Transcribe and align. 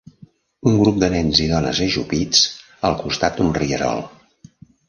Un 0.71 0.79
grup 0.83 0.97
de 1.03 1.09
nens 1.15 1.41
i 1.43 1.49
dones 1.51 1.83
ajupits 1.87 2.41
al 2.91 2.99
costat 3.05 3.39
d'un 3.39 3.55
rierol. 3.63 4.07